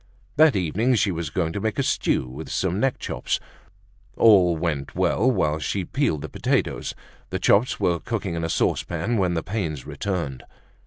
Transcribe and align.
That 0.35 0.55
evening 0.55 0.95
she 0.95 1.11
was 1.11 1.29
going 1.29 1.53
to 1.53 1.61
make 1.61 1.77
a 1.77 1.83
stew 1.83 2.27
with 2.27 2.49
some 2.49 2.79
neck 2.79 2.97
chops. 2.97 3.39
All 4.17 4.57
went 4.57 4.95
well 4.95 5.29
while 5.29 5.59
she 5.59 5.85
peeled 5.85 6.23
the 6.23 6.27
potatoes. 6.27 6.95
The 7.29 7.37
chops 7.37 7.79
were 7.79 7.99
cooking 7.99 8.33
in 8.33 8.43
a 8.43 8.49
saucepan 8.49 9.17
when 9.19 9.35
the 9.35 9.43
pains 9.43 9.85
returned. 9.85 10.41